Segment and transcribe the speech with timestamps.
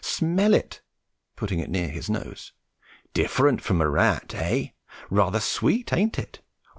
[0.03, 0.81] Smell it
[1.35, 2.53] (putting it near his nose).
[3.13, 4.69] Different from a rat, eh?
[5.11, 6.41] Rather sweet, ain't it?